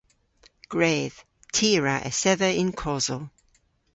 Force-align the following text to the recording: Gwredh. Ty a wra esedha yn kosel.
Gwredh. 0.73 1.17
Ty 1.53 1.69
a 1.77 1.79
wra 1.79 1.95
esedha 2.09 2.49
yn 2.61 2.71
kosel. 2.81 3.23